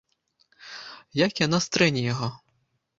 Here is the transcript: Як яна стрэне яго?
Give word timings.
Як 1.25 1.31
яна 1.47 1.63
стрэне 1.69 2.01
яго? 2.13 2.27